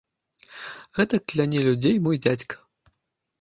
Гэтак 0.99 1.21
кляне 1.33 1.59
людзей 1.67 1.95
мой 2.07 2.21
дзядзька. 2.25 2.55